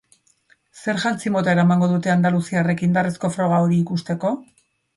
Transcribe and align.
Zer 0.83 1.01
jantzi 1.03 1.31
mota 1.35 1.53
eramango 1.57 1.91
dute 1.93 2.13
andaluziarrek 2.15 2.83
indarrezko 2.89 3.33
froga 3.39 3.63
hori 3.67 3.81
ikusteko? 3.87 4.37